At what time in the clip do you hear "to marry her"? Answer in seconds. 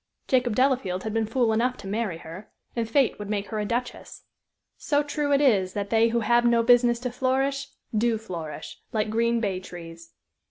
1.77-2.49